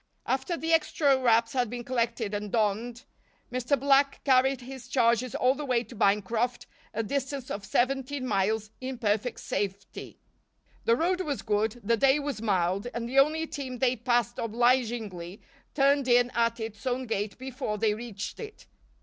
After 0.25 0.57
the 0.57 0.73
extra 0.73 1.15
wraps 1.15 1.53
had 1.53 1.69
been 1.69 1.83
collected 1.83 2.33
and 2.33 2.51
donned, 2.51 3.03
Mr. 3.51 3.79
Black 3.79 4.23
carried 4.23 4.61
his 4.61 4.87
charges 4.87 5.35
all 5.35 5.53
the 5.53 5.63
way 5.63 5.83
to 5.83 5.93
Bancroft, 5.95 6.65
a 6.91 7.03
distance 7.03 7.51
of 7.51 7.63
seventeen 7.63 8.25
miles, 8.25 8.71
in 8.81 8.97
perfect 8.97 9.39
safety. 9.39 10.17
The 10.85 10.95
road 10.95 11.21
was 11.21 11.43
good, 11.43 11.81
the 11.83 11.97
day 11.97 12.17
was 12.17 12.41
mild 12.41 12.87
and 12.95 13.07
the 13.07 13.19
only 13.19 13.45
team 13.45 13.77
they 13.77 13.95
passed 13.95 14.39
obligingly 14.39 15.39
turned 15.75 16.07
in 16.07 16.31
at 16.31 16.59
its 16.59 16.87
own 16.87 17.05
gate 17.05 17.37
before 17.37 17.77
they 17.77 17.93
reached 17.93 18.39
it. 18.39 18.65